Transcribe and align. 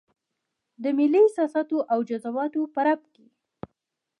د 0.83 0.85
ملي 0.97 1.19
احساساتو 1.25 1.77
او 1.91 1.99
جذباتو 2.09 2.61
په 2.73 2.79
رپ 2.87 3.01
کې. 3.13 3.25